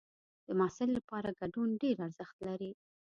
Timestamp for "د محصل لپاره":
0.47-1.29